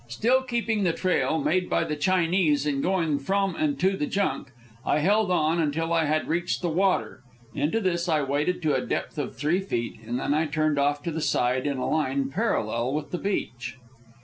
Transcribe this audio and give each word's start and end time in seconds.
Still 0.07 0.41
keeping 0.41 0.81
the 0.83 0.93
trail 0.93 1.37
made 1.37 1.69
by 1.69 1.83
the 1.83 1.95
Chinese 1.95 2.65
in 2.65 2.81
going 2.81 3.19
from 3.19 3.55
and 3.55 3.79
to 3.81 3.95
the 3.95 4.07
junk, 4.07 4.47
I 4.83 4.97
held 4.97 5.29
on 5.29 5.59
until 5.61 5.93
I 5.93 6.05
had 6.05 6.27
reached 6.27 6.63
the 6.63 6.69
water. 6.69 7.21
Into 7.53 7.79
this 7.79 8.09
I 8.09 8.23
waded 8.23 8.63
to 8.63 8.73
a 8.73 8.83
depth 8.83 9.19
of 9.19 9.35
three 9.35 9.59
feet, 9.59 9.99
and 10.07 10.19
then 10.19 10.33
I 10.33 10.47
turned 10.47 10.79
off 10.79 11.03
to 11.03 11.11
the 11.11 11.21
side 11.21 11.67
on 11.67 11.77
a 11.77 11.87
line 11.87 12.31
parallel 12.31 12.95
with 12.95 13.11
the 13.11 13.19
beach. 13.19 13.75